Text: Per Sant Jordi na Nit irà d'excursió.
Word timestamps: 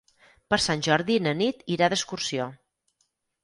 Per 0.53 0.57
Sant 0.63 0.81
Jordi 0.87 1.19
na 1.27 1.35
Nit 1.43 1.63
irà 1.77 1.93
d'excursió. 1.95 2.51